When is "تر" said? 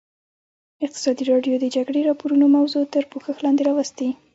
2.93-3.03